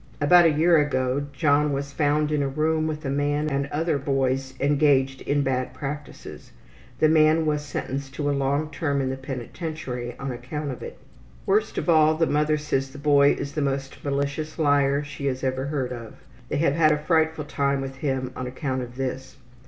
About 0.19 0.45
a 0.45 0.49
year 0.51 0.77
ago 0.79 1.27
John 1.31 1.71
was 1.73 1.93
found 1.93 2.31
in 2.31 2.41
a 2.41 2.47
room 2.47 2.87
with 2.87 3.05
a 3.05 3.09
man 3.11 3.47
and 3.51 3.67
other 3.67 3.99
boys 3.99 4.55
engaged 4.59 5.21
in 5.21 5.43
bad 5.43 5.75
practices. 5.75 6.53
The 6.97 7.07
man 7.07 7.45
was 7.45 7.61
sentenced 7.61 8.15
to 8.15 8.27
a 8.27 8.31
long 8.33 8.71
term 8.71 8.99
in 8.99 9.11
the 9.11 9.15
penitentiary 9.15 10.15
on 10.17 10.31
account 10.31 10.71
of 10.71 10.81
it. 10.81 10.97
Worst 11.45 11.77
of 11.77 11.87
all, 11.87 12.15
the 12.17 12.25
mother 12.25 12.57
says 12.57 12.89
the 12.89 12.97
boy 12.97 13.33
is 13.33 13.51
the 13.51 13.61
most 13.61 14.03
malicious 14.03 14.57
liar 14.57 15.03
she 15.03 15.27
has 15.27 15.43
ever 15.43 15.67
heard 15.67 15.93
of. 15.93 16.15
They 16.49 16.57
have 16.57 16.73
had 16.73 16.91
a 16.91 16.97
frightful 16.97 17.45
time 17.45 17.79
with 17.79 17.97
him 17.97 18.31
on 18.35 18.47
account 18.47 18.81
of 18.81 18.95
this. 18.95 19.37